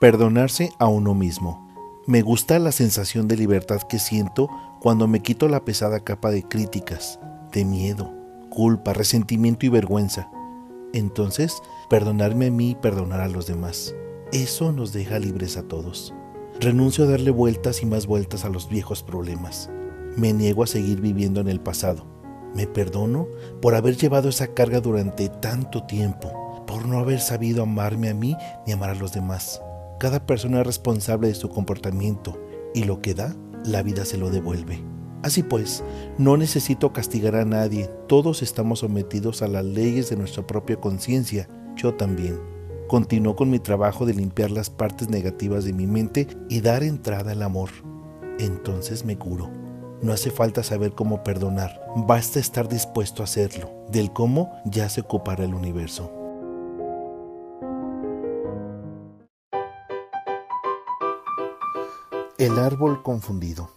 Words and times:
Perdonarse 0.00 0.72
a 0.78 0.88
uno 0.88 1.14
mismo. 1.14 1.68
Me 2.06 2.20
gusta 2.20 2.58
la 2.58 2.72
sensación 2.72 3.28
de 3.28 3.36
libertad 3.36 3.82
que 3.82 3.98
siento 3.98 4.48
cuando 4.80 5.06
me 5.06 5.20
quito 5.20 5.48
la 5.48 5.64
pesada 5.64 6.00
capa 6.00 6.30
de 6.30 6.42
críticas, 6.42 7.20
de 7.52 7.64
miedo, 7.64 8.12
culpa, 8.50 8.92
resentimiento 8.92 9.66
y 9.66 9.68
vergüenza. 9.68 10.28
Entonces, 10.92 11.62
perdonarme 11.88 12.48
a 12.48 12.50
mí 12.50 12.70
y 12.70 12.74
perdonar 12.74 13.20
a 13.20 13.28
los 13.28 13.46
demás. 13.46 13.94
Eso 14.32 14.72
nos 14.72 14.92
deja 14.92 15.20
libres 15.20 15.56
a 15.56 15.62
todos. 15.62 16.12
Renuncio 16.60 17.04
a 17.04 17.08
darle 17.08 17.30
vueltas 17.30 17.82
y 17.82 17.86
más 17.86 18.06
vueltas 18.06 18.44
a 18.44 18.48
los 18.48 18.68
viejos 18.68 19.04
problemas. 19.04 19.70
Me 20.16 20.32
niego 20.32 20.64
a 20.64 20.66
seguir 20.66 21.00
viviendo 21.00 21.40
en 21.40 21.48
el 21.48 21.60
pasado. 21.60 22.04
Me 22.52 22.66
perdono 22.66 23.28
por 23.62 23.76
haber 23.76 23.96
llevado 23.96 24.28
esa 24.28 24.48
carga 24.54 24.80
durante 24.80 25.28
tanto 25.28 25.84
tiempo, 25.84 26.64
por 26.66 26.86
no 26.86 26.98
haber 26.98 27.20
sabido 27.20 27.62
amarme 27.62 28.10
a 28.10 28.14
mí 28.14 28.36
ni 28.66 28.72
amar 28.72 28.90
a 28.90 28.94
los 28.94 29.12
demás. 29.12 29.60
Cada 30.04 30.26
persona 30.26 30.60
es 30.60 30.66
responsable 30.66 31.28
de 31.28 31.34
su 31.34 31.48
comportamiento 31.48 32.38
y 32.74 32.84
lo 32.84 33.00
que 33.00 33.14
da, 33.14 33.34
la 33.64 33.82
vida 33.82 34.04
se 34.04 34.18
lo 34.18 34.28
devuelve. 34.28 34.84
Así 35.22 35.42
pues, 35.42 35.82
no 36.18 36.36
necesito 36.36 36.92
castigar 36.92 37.36
a 37.36 37.46
nadie, 37.46 37.88
todos 38.06 38.42
estamos 38.42 38.80
sometidos 38.80 39.40
a 39.40 39.48
las 39.48 39.64
leyes 39.64 40.10
de 40.10 40.16
nuestra 40.16 40.46
propia 40.46 40.76
conciencia, 40.76 41.48
yo 41.74 41.94
también. 41.94 42.38
Continúo 42.86 43.34
con 43.34 43.48
mi 43.48 43.60
trabajo 43.60 44.04
de 44.04 44.12
limpiar 44.12 44.50
las 44.50 44.68
partes 44.68 45.08
negativas 45.08 45.64
de 45.64 45.72
mi 45.72 45.86
mente 45.86 46.28
y 46.50 46.60
dar 46.60 46.82
entrada 46.82 47.32
al 47.32 47.40
amor. 47.40 47.70
Entonces 48.38 49.06
me 49.06 49.16
curo. 49.16 49.50
No 50.02 50.12
hace 50.12 50.30
falta 50.30 50.62
saber 50.62 50.92
cómo 50.92 51.24
perdonar, 51.24 51.80
basta 51.96 52.40
estar 52.40 52.68
dispuesto 52.68 53.22
a 53.22 53.24
hacerlo. 53.24 53.70
Del 53.90 54.12
cómo 54.12 54.52
ya 54.66 54.90
se 54.90 55.00
ocupará 55.00 55.44
el 55.44 55.54
universo. 55.54 56.23
El 62.36 62.58
árbol 62.58 63.00
confundido. 63.04 63.70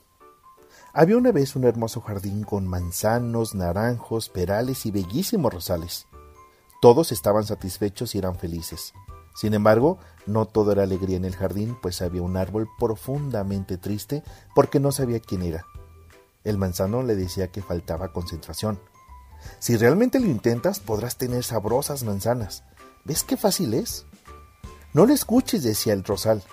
Había 0.91 1.15
una 1.17 1.31
vez 1.31 1.55
un 1.55 1.63
hermoso 1.63 2.01
jardín 2.01 2.43
con 2.43 2.67
manzanos, 2.67 3.53
naranjos, 3.53 4.29
perales 4.29 4.87
y 4.87 4.91
bellísimos 4.91 5.53
rosales. 5.53 6.07
Todos 6.81 7.11
estaban 7.11 7.43
satisfechos 7.43 8.15
y 8.15 8.17
eran 8.17 8.35
felices. 8.35 8.93
Sin 9.35 9.53
embargo, 9.53 9.99
no 10.25 10.47
todo 10.47 10.71
era 10.71 10.81
alegría 10.81 11.17
en 11.17 11.25
el 11.25 11.35
jardín, 11.35 11.77
pues 11.79 12.01
había 12.01 12.23
un 12.23 12.35
árbol 12.35 12.67
profundamente 12.79 13.77
triste 13.77 14.23
porque 14.55 14.79
no 14.79 14.91
sabía 14.91 15.19
quién 15.19 15.43
era. 15.43 15.63
El 16.43 16.57
manzano 16.57 17.03
le 17.03 17.15
decía 17.15 17.51
que 17.51 17.61
faltaba 17.61 18.11
concentración. 18.11 18.79
Si 19.59 19.77
realmente 19.77 20.19
lo 20.19 20.25
intentas, 20.25 20.79
podrás 20.79 21.17
tener 21.17 21.43
sabrosas 21.43 22.03
manzanas. 22.03 22.63
¿Ves 23.05 23.23
qué 23.23 23.37
fácil 23.37 23.75
es? 23.75 24.07
No 24.95 25.05
le 25.05 25.13
escuches, 25.13 25.61
decía 25.61 25.93
el 25.93 26.03
rosal 26.03 26.43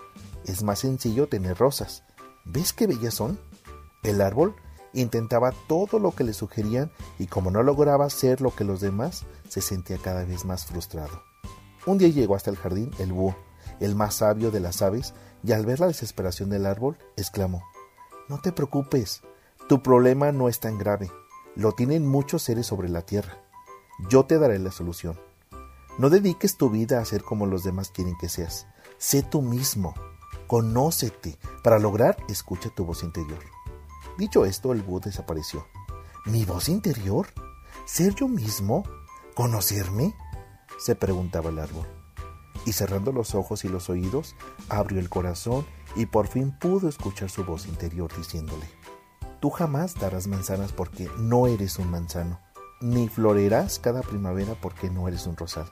es 0.44 0.62
más 0.62 0.80
sencillo 0.80 1.28
tener 1.28 1.58
rosas. 1.58 2.04
¿Ves 2.44 2.72
qué 2.72 2.86
bellas 2.86 3.14
son? 3.14 3.38
El 4.02 4.20
árbol 4.20 4.54
intentaba 4.92 5.52
todo 5.66 5.98
lo 5.98 6.14
que 6.14 6.24
le 6.24 6.32
sugerían 6.32 6.90
y 7.18 7.26
como 7.26 7.50
no 7.50 7.62
lograba 7.62 8.08
ser 8.10 8.40
lo 8.40 8.54
que 8.54 8.64
los 8.64 8.80
demás, 8.80 9.24
se 9.48 9.60
sentía 9.60 9.98
cada 9.98 10.24
vez 10.24 10.44
más 10.44 10.66
frustrado. 10.66 11.22
Un 11.86 11.98
día 11.98 12.08
llegó 12.08 12.34
hasta 12.34 12.50
el 12.50 12.56
jardín 12.56 12.90
el 12.98 13.12
búho, 13.12 13.36
el 13.80 13.94
más 13.94 14.16
sabio 14.16 14.50
de 14.50 14.60
las 14.60 14.82
aves, 14.82 15.14
y 15.42 15.52
al 15.52 15.66
ver 15.66 15.80
la 15.80 15.88
desesperación 15.88 16.48
del 16.48 16.64
árbol, 16.66 16.96
exclamó 17.16 17.62
No 18.28 18.40
te 18.40 18.52
preocupes, 18.52 19.22
tu 19.68 19.82
problema 19.82 20.32
no 20.32 20.48
es 20.48 20.60
tan 20.60 20.78
grave, 20.78 21.10
lo 21.56 21.72
tienen 21.72 22.06
muchos 22.06 22.42
seres 22.42 22.66
sobre 22.66 22.88
la 22.88 23.02
tierra. 23.02 23.38
Yo 24.08 24.24
te 24.24 24.38
daré 24.38 24.58
la 24.58 24.72
solución. 24.72 25.18
No 25.98 26.10
dediques 26.10 26.56
tu 26.56 26.70
vida 26.70 27.00
a 27.00 27.04
ser 27.04 27.22
como 27.22 27.46
los 27.46 27.62
demás 27.62 27.90
quieren 27.90 28.16
que 28.18 28.28
seas. 28.28 28.66
Sé 28.98 29.22
tú 29.22 29.42
mismo. 29.42 29.94
Conócete. 30.46 31.38
Para 31.62 31.78
lograr, 31.78 32.16
escucha 32.28 32.70
tu 32.70 32.84
voz 32.84 33.02
interior. 33.02 33.40
Dicho 34.18 34.44
esto, 34.44 34.72
el 34.72 34.82
búho 34.82 35.00
desapareció. 35.00 35.66
¿Mi 36.26 36.44
voz 36.44 36.68
interior? 36.68 37.28
¿Ser 37.86 38.14
yo 38.14 38.28
mismo? 38.28 38.84
¿Conocerme? 39.34 40.14
se 40.78 40.94
preguntaba 40.94 41.50
el 41.50 41.58
árbol. 41.58 41.86
Y 42.66 42.72
cerrando 42.72 43.12
los 43.12 43.34
ojos 43.34 43.64
y 43.64 43.68
los 43.68 43.90
oídos, 43.90 44.36
abrió 44.68 45.00
el 45.00 45.08
corazón 45.08 45.66
y 45.96 46.06
por 46.06 46.26
fin 46.28 46.56
pudo 46.58 46.88
escuchar 46.88 47.30
su 47.30 47.44
voz 47.44 47.66
interior 47.66 48.10
diciéndole, 48.16 48.68
Tú 49.40 49.50
jamás 49.50 49.94
darás 49.94 50.26
manzanas 50.26 50.72
porque 50.72 51.10
no 51.18 51.46
eres 51.46 51.78
un 51.78 51.90
manzano, 51.90 52.40
ni 52.80 53.08
florerás 53.08 53.78
cada 53.78 54.00
primavera 54.00 54.54
porque 54.60 54.88
no 54.88 55.06
eres 55.08 55.26
un 55.26 55.36
rosal. 55.36 55.70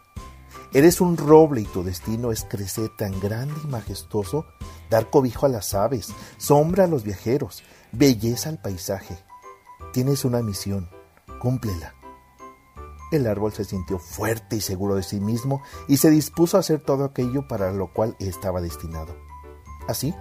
Eres 0.73 1.01
un 1.01 1.17
roble 1.17 1.61
y 1.61 1.65
tu 1.65 1.83
destino 1.83 2.33
es 2.33 2.45
crecer 2.45 2.91
tan 2.97 3.19
grande 3.21 3.55
y 3.63 3.67
majestuoso, 3.67 4.47
dar 4.89 5.11
cobijo 5.11 5.47
a 5.47 5.51
las 5.51 5.75
aves, 5.75 6.09
sombra 6.39 6.85
a 6.85 6.87
los 6.87 7.03
viajeros, 7.03 7.63
belleza 7.93 8.49
al 8.49 8.61
paisaje. 8.61 9.19
Tienes 9.93 10.25
una 10.25 10.43
misión, 10.43 10.89
cúmplela. 11.41 11.95
El 13.11 13.27
árbol 13.27 13.53
se 13.53 13.65
sintió 13.65 13.99
fuerte 13.99 14.57
y 14.57 14.61
seguro 14.63 14.95
de 14.95 15.03
sí 15.03 15.21
mismo 15.21 15.63
y 15.87 15.99
se 15.99 16.09
dispuso 16.09 16.57
a 16.57 16.61
hacer 16.61 16.81
todo 16.81 17.05
aquello 17.05 17.47
para 17.47 17.71
lo 17.73 17.93
cual 17.93 18.17
estaba 18.19 18.63
destinado. 18.63 19.15
Así, 19.87 20.15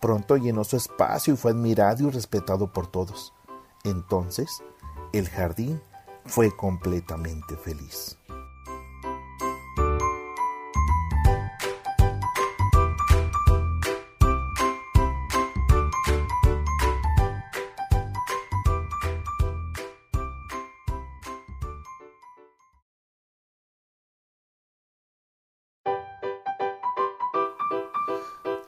pronto 0.00 0.36
llenó 0.36 0.64
su 0.64 0.76
espacio 0.76 1.34
y 1.34 1.36
fue 1.36 1.52
admirado 1.52 2.08
y 2.08 2.10
respetado 2.10 2.72
por 2.72 2.88
todos. 2.88 3.32
Entonces, 3.84 4.62
el 5.12 5.28
jardín 5.28 5.80
fue 6.24 6.54
completamente 6.56 7.56
feliz. 7.56 8.18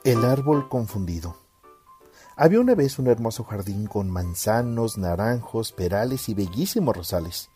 El 0.05 0.23
árbol 0.23 0.69
confundido. 0.69 1.35
Había 2.35 2.59
una 2.59 2.75
vez 2.75 2.99
un 2.99 3.07
hermoso 3.07 3.43
jardín 3.43 3.87
con 3.87 4.07
manzanos, 4.07 4.99
naranjos, 4.99 5.71
perales 5.71 6.29
y 6.29 6.35
bellísimos 6.35 6.95
rosales. 6.95 7.49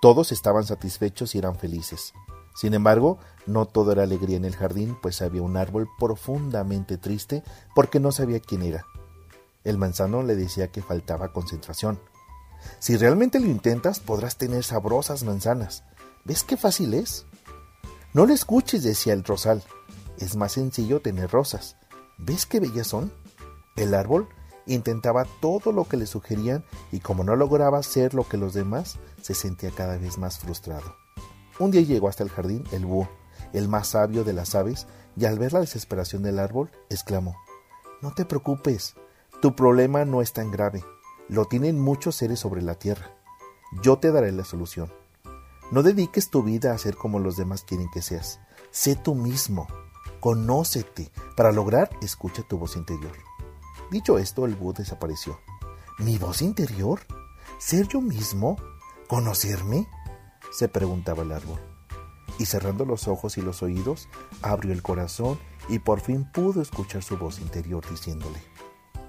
Todos 0.00 0.30
estaban 0.30 0.64
satisfechos 0.64 1.34
y 1.34 1.38
eran 1.38 1.56
felices. 1.56 2.12
Sin 2.54 2.74
embargo, 2.74 3.18
no 3.46 3.66
todo 3.66 3.90
era 3.90 4.04
alegría 4.04 4.36
en 4.36 4.44
el 4.44 4.54
jardín, 4.54 4.96
pues 5.02 5.22
había 5.22 5.42
un 5.42 5.56
árbol 5.56 5.88
profundamente 5.98 6.98
triste 6.98 7.42
porque 7.74 7.98
no 7.98 8.12
sabía 8.12 8.38
quién 8.38 8.62
era. 8.62 8.86
El 9.64 9.76
manzano 9.76 10.22
le 10.22 10.36
decía 10.36 10.68
que 10.68 10.82
faltaba 10.82 11.32
concentración. 11.32 11.98
Si 12.78 12.96
realmente 12.96 13.40
lo 13.40 13.46
intentas, 13.46 13.98
podrás 13.98 14.38
tener 14.38 14.62
sabrosas 14.62 15.24
manzanas. 15.24 15.82
¿Ves 16.24 16.44
qué 16.44 16.56
fácil 16.56 16.94
es? 16.94 17.26
No 18.14 18.24
le 18.24 18.34
escuches, 18.34 18.84
decía 18.84 19.14
el 19.14 19.24
rosal 19.24 19.64
es 20.18 20.36
más 20.36 20.52
sencillo 20.52 21.00
tener 21.00 21.30
rosas. 21.30 21.76
¿Ves 22.18 22.46
qué 22.46 22.60
bellas 22.60 22.86
son? 22.86 23.12
El 23.76 23.94
árbol 23.94 24.28
intentaba 24.66 25.24
todo 25.40 25.72
lo 25.72 25.84
que 25.84 25.96
le 25.96 26.06
sugerían 26.06 26.64
y 26.92 27.00
como 27.00 27.24
no 27.24 27.36
lograba 27.36 27.82
ser 27.82 28.14
lo 28.14 28.28
que 28.28 28.36
los 28.36 28.54
demás, 28.54 28.98
se 29.20 29.34
sentía 29.34 29.70
cada 29.70 29.98
vez 29.98 30.18
más 30.18 30.38
frustrado. 30.38 30.94
Un 31.58 31.70
día 31.70 31.82
llegó 31.82 32.08
hasta 32.08 32.22
el 32.22 32.30
jardín 32.30 32.64
el 32.72 32.86
búho, 32.86 33.08
el 33.52 33.68
más 33.68 33.88
sabio 33.88 34.24
de 34.24 34.32
las 34.32 34.54
aves, 34.54 34.86
y 35.16 35.26
al 35.26 35.38
ver 35.38 35.52
la 35.52 35.60
desesperación 35.60 36.22
del 36.22 36.38
árbol, 36.38 36.70
exclamó 36.88 37.36
No 38.00 38.12
te 38.14 38.24
preocupes, 38.24 38.94
tu 39.40 39.54
problema 39.54 40.04
no 40.04 40.22
es 40.22 40.32
tan 40.32 40.50
grave, 40.50 40.84
lo 41.28 41.46
tienen 41.46 41.80
muchos 41.80 42.16
seres 42.16 42.40
sobre 42.40 42.62
la 42.62 42.74
tierra. 42.74 43.10
Yo 43.82 43.98
te 43.98 44.12
daré 44.12 44.32
la 44.32 44.44
solución. 44.44 44.92
No 45.70 45.82
dediques 45.82 46.30
tu 46.30 46.42
vida 46.42 46.72
a 46.72 46.78
ser 46.78 46.96
como 46.96 47.18
los 47.18 47.36
demás 47.36 47.64
quieren 47.64 47.88
que 47.90 48.02
seas. 48.02 48.40
Sé 48.70 48.96
tú 48.96 49.14
mismo. 49.14 49.66
Conócete. 50.22 51.10
Para 51.36 51.50
lograr, 51.50 51.90
escucha 52.00 52.44
tu 52.44 52.56
voz 52.56 52.76
interior. 52.76 53.10
Dicho 53.90 54.18
esto, 54.18 54.46
el 54.46 54.54
búho 54.54 54.72
desapareció. 54.72 55.40
¿Mi 55.98 56.16
voz 56.16 56.42
interior? 56.42 57.00
¿Ser 57.58 57.88
yo 57.88 58.00
mismo? 58.00 58.56
¿Conocerme? 59.08 59.88
se 60.52 60.68
preguntaba 60.68 61.24
el 61.24 61.32
árbol. 61.32 61.58
Y 62.38 62.46
cerrando 62.46 62.84
los 62.84 63.08
ojos 63.08 63.36
y 63.36 63.42
los 63.42 63.64
oídos, 63.64 64.08
abrió 64.42 64.72
el 64.72 64.84
corazón 64.84 65.40
y 65.68 65.80
por 65.80 65.98
fin 65.98 66.24
pudo 66.32 66.62
escuchar 66.62 67.02
su 67.02 67.18
voz 67.18 67.40
interior 67.40 67.84
diciéndole, 67.90 68.40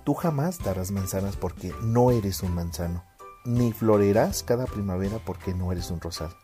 Tú 0.04 0.16
jamás 0.16 0.58
darás 0.58 0.90
manzanas 0.90 1.36
porque 1.36 1.76
no 1.84 2.10
eres 2.10 2.42
un 2.42 2.56
manzano, 2.56 3.04
ni 3.46 3.72
florerás 3.72 4.42
cada 4.42 4.66
primavera 4.66 5.20
porque 5.24 5.54
no 5.54 5.72
eres 5.72 5.92
un 5.92 6.02
rosal. 6.02 6.36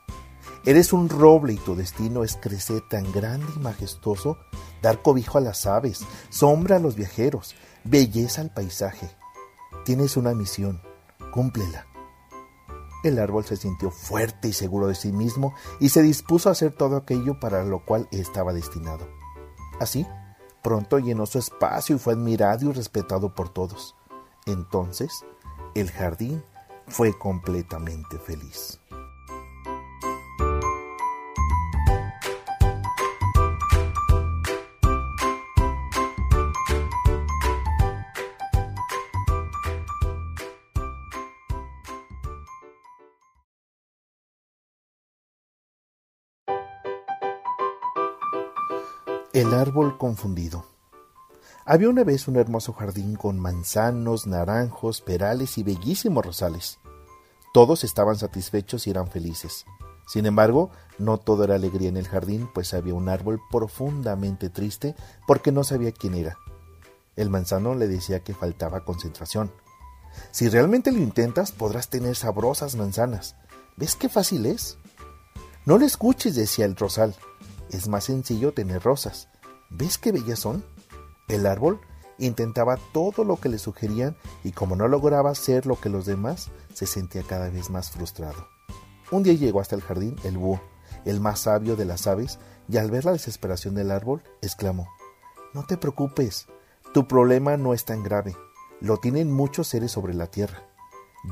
Eres 0.65 0.93
un 0.93 1.09
roble 1.09 1.53
y 1.53 1.57
tu 1.57 1.75
destino 1.75 2.23
es 2.23 2.35
crecer 2.35 2.81
tan 2.89 3.11
grande 3.11 3.47
y 3.55 3.59
majestuoso, 3.59 4.37
dar 4.81 5.01
cobijo 5.01 5.37
a 5.37 5.41
las 5.41 5.65
aves, 5.65 6.05
sombra 6.29 6.75
a 6.75 6.79
los 6.79 6.95
viajeros, 6.95 7.55
belleza 7.83 8.41
al 8.41 8.53
paisaje. 8.53 9.09
Tienes 9.85 10.17
una 10.17 10.33
misión, 10.33 10.81
cúmplela. 11.31 11.87
El 13.03 13.17
árbol 13.17 13.45
se 13.45 13.55
sintió 13.55 13.91
fuerte 13.91 14.49
y 14.49 14.53
seguro 14.53 14.87
de 14.87 14.95
sí 14.95 15.13
mismo 15.13 15.53
y 15.79 15.89
se 15.89 16.01
dispuso 16.01 16.49
a 16.49 16.51
hacer 16.51 16.73
todo 16.73 16.97
aquello 16.97 17.39
para 17.39 17.63
lo 17.63 17.85
cual 17.85 18.09
estaba 18.11 18.51
destinado. 18.51 19.07
Así, 19.79 20.05
Pronto 20.61 20.99
llenó 20.99 21.25
su 21.25 21.39
espacio 21.39 21.95
y 21.95 21.99
fue 21.99 22.13
admirado 22.13 22.69
y 22.69 22.73
respetado 22.73 23.33
por 23.33 23.49
todos. 23.49 23.95
Entonces, 24.45 25.25
el 25.73 25.89
jardín 25.89 26.43
fue 26.87 27.17
completamente 27.17 28.17
feliz. 28.19 28.79
El 49.31 49.53
árbol 49.53 49.99
confundido. 49.99 50.65
Había 51.63 51.89
una 51.89 52.03
vez 52.03 52.27
un 52.27 52.35
hermoso 52.35 52.73
jardín 52.73 53.15
con 53.15 53.39
manzanos, 53.39 54.25
naranjos, 54.25 55.01
perales 55.01 55.59
y 55.59 55.63
bellísimos 55.63 56.25
rosales. 56.25 56.79
Todos 57.53 57.83
estaban 57.83 58.15
satisfechos 58.15 58.87
y 58.87 58.89
eran 58.89 59.07
felices. 59.07 59.65
Sin 60.07 60.25
embargo, 60.25 60.71
no 60.97 61.19
todo 61.19 61.43
era 61.43 61.53
alegría 61.53 61.89
en 61.89 61.97
el 61.97 62.07
jardín, 62.07 62.49
pues 62.51 62.73
había 62.73 62.95
un 62.95 63.07
árbol 63.07 63.39
profundamente 63.51 64.49
triste 64.49 64.95
porque 65.27 65.51
no 65.51 65.63
sabía 65.63 65.91
quién 65.91 66.15
era. 66.15 66.35
El 67.15 67.29
manzano 67.29 67.75
le 67.75 67.87
decía 67.87 68.23
que 68.23 68.33
faltaba 68.33 68.83
concentración. 68.83 69.51
Si 70.31 70.49
realmente 70.49 70.91
lo 70.91 70.97
intentas, 70.97 71.51
podrás 71.51 71.91
tener 71.91 72.15
sabrosas 72.15 72.75
manzanas. 72.75 73.35
¿Ves 73.77 73.95
qué 73.95 74.09
fácil 74.09 74.47
es? 74.47 74.79
No 75.67 75.77
le 75.77 75.85
escuches, 75.85 76.33
decía 76.33 76.65
el 76.65 76.75
rosal 76.75 77.15
es 77.69 77.87
más 77.87 78.05
sencillo 78.05 78.53
tener 78.53 78.83
rosas. 78.83 79.29
¿Ves 79.69 79.97
qué 79.97 80.11
bellas 80.11 80.39
son? 80.39 80.63
El 81.27 81.45
árbol 81.45 81.79
intentaba 82.17 82.77
todo 82.93 83.23
lo 83.23 83.37
que 83.37 83.49
le 83.49 83.59
sugerían 83.59 84.15
y 84.43 84.51
como 84.51 84.75
no 84.75 84.87
lograba 84.87 85.33
ser 85.35 85.65
lo 85.65 85.79
que 85.79 85.89
los 85.89 86.05
demás, 86.05 86.49
se 86.73 86.85
sentía 86.85 87.23
cada 87.23 87.49
vez 87.49 87.69
más 87.69 87.91
frustrado. 87.91 88.47
Un 89.11 89.23
día 89.23 89.33
llegó 89.33 89.61
hasta 89.61 89.75
el 89.75 89.81
jardín 89.81 90.15
el 90.23 90.37
búho, 90.37 90.61
el 91.05 91.19
más 91.19 91.41
sabio 91.41 91.75
de 91.75 91.85
las 91.85 92.07
aves, 92.07 92.39
y 92.67 92.77
al 92.77 92.91
ver 92.91 93.05
la 93.05 93.13
desesperación 93.13 93.73
del 93.73 93.91
árbol, 93.91 94.21
exclamó 94.41 94.87
No 95.53 95.65
te 95.65 95.77
preocupes, 95.77 96.47
tu 96.93 97.07
problema 97.07 97.57
no 97.57 97.73
es 97.73 97.85
tan 97.85 98.03
grave, 98.03 98.35
lo 98.81 98.97
tienen 98.97 99.31
muchos 99.31 99.67
seres 99.67 99.91
sobre 99.91 100.13
la 100.13 100.27
tierra. 100.27 100.63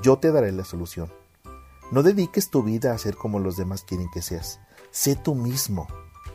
Yo 0.02 0.18
te 0.18 0.32
daré 0.32 0.52
la 0.52 0.66
solución. 0.66 1.12
No 1.92 2.04
dediques 2.04 2.50
tu 2.50 2.64
vida 2.64 2.94
a 2.94 2.98
ser 2.98 3.16
como 3.16 3.40
los 3.40 3.56
demás 3.56 3.84
quieren 3.84 4.10
que 4.12 4.22
seas. 4.22 4.60
Sé 4.92 5.16
tú 5.16 5.36
mismo. 5.36 5.88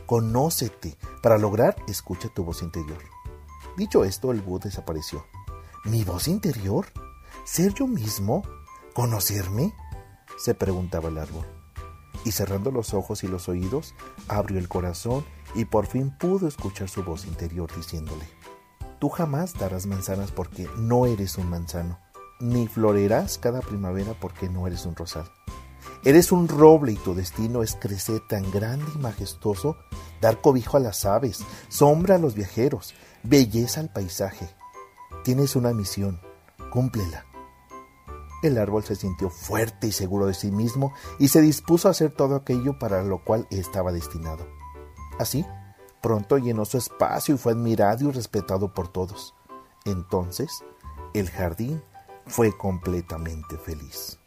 Conócete. 0.05 0.97
Para 1.21 1.37
lograr, 1.37 1.75
escucha 1.87 2.29
tu 2.29 2.43
voz 2.43 2.61
interior. 2.61 2.99
Dicho 3.77 4.03
esto, 4.03 4.31
el 4.31 4.41
búho 4.41 4.59
desapareció. 4.59 5.25
¿Mi 5.85 6.03
voz 6.03 6.27
interior? 6.27 6.87
¿Ser 7.45 7.73
yo 7.73 7.87
mismo? 7.87 8.43
¿Conocerme? 8.93 9.73
se 10.37 10.53
preguntaba 10.53 11.09
el 11.09 11.17
árbol. 11.17 11.45
Y 12.25 12.31
cerrando 12.31 12.71
los 12.71 12.93
ojos 12.93 13.23
y 13.23 13.27
los 13.27 13.49
oídos, 13.49 13.95
abrió 14.27 14.59
el 14.59 14.69
corazón 14.69 15.25
y 15.55 15.65
por 15.65 15.87
fin 15.87 16.15
pudo 16.17 16.47
escuchar 16.47 16.89
su 16.89 17.03
voz 17.03 17.25
interior 17.25 17.73
diciéndole, 17.75 18.27
Tú 18.99 19.09
jamás 19.09 19.53
darás 19.53 19.85
manzanas 19.85 20.31
porque 20.31 20.69
no 20.77 21.05
eres 21.05 21.37
un 21.37 21.49
manzano, 21.49 21.99
ni 22.39 22.67
florerás 22.67 23.37
cada 23.37 23.61
primavera 23.61 24.13
porque 24.19 24.49
no 24.49 24.67
eres 24.67 24.85
un 24.85 24.95
rosal. 24.95 25.29
Eres 26.05 26.31
un 26.31 26.47
roble 26.47 26.91
y 26.91 26.95
tu 26.95 27.15
destino 27.15 27.63
es 27.63 27.75
crecer 27.75 28.21
tan 28.27 28.49
grande 28.51 28.85
y 28.93 28.97
majestuoso, 28.97 29.77
dar 30.19 30.41
cobijo 30.41 30.77
a 30.77 30.81
las 30.81 31.05
aves, 31.05 31.39
sombra 31.69 32.15
a 32.15 32.19
los 32.19 32.35
viajeros, 32.35 32.93
belleza 33.23 33.79
al 33.79 33.91
paisaje. 33.91 34.49
Tienes 35.23 35.55
una 35.55 35.73
misión, 35.73 36.19
cúmplela. 36.71 37.25
El 38.43 38.57
árbol 38.57 38.83
se 38.83 38.95
sintió 38.95 39.29
fuerte 39.29 39.87
y 39.87 39.91
seguro 39.93 40.25
de 40.25 40.33
sí 40.33 40.51
mismo 40.51 40.93
y 41.17 41.29
se 41.29 41.39
dispuso 41.39 41.87
a 41.87 41.91
hacer 41.91 42.11
todo 42.11 42.35
aquello 42.35 42.77
para 42.77 43.01
lo 43.03 43.23
cual 43.23 43.47
estaba 43.49 43.93
destinado. 43.93 44.45
Así, 45.17 45.45
pronto 46.01 46.37
llenó 46.37 46.65
su 46.65 46.77
espacio 46.77 47.35
y 47.35 47.37
fue 47.37 47.53
admirado 47.53 48.09
y 48.09 48.11
respetado 48.11 48.73
por 48.73 48.89
todos. 48.89 49.33
Entonces, 49.85 50.63
el 51.13 51.29
jardín 51.29 51.81
fue 52.27 52.55
completamente 52.57 53.57
feliz. 53.57 54.19